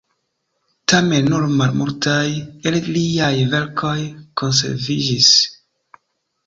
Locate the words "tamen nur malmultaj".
0.93-2.25